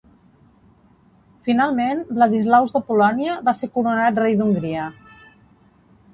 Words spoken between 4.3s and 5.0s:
d'Hongria.